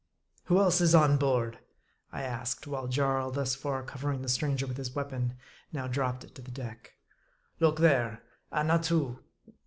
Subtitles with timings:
[0.45, 1.59] "Who else is on board?"
[2.11, 5.35] I asked; while Jarl, thus far covering the stranger with his weapon,
[5.71, 6.93] now dropped it to the deck."
[7.59, 9.19] Look there: Annatoo